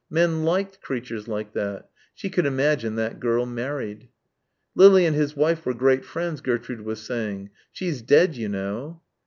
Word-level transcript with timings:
Men 0.09 0.43
liked 0.45 0.81
creatures 0.81 1.27
like 1.27 1.53
that. 1.53 1.87
She 2.15 2.31
could 2.31 2.47
imagine 2.47 2.95
that 2.95 3.19
girl 3.19 3.45
married. 3.45 4.09
"Lily 4.73 5.05
and 5.05 5.15
his 5.15 5.35
wife 5.35 5.63
were 5.63 5.75
great 5.75 6.03
friends," 6.03 6.41
Gertrude 6.41 6.81
was 6.81 7.03
saying. 7.03 7.51
"She's 7.71 8.01
dead, 8.01 8.35
you 8.35 8.49
know." 8.49 9.03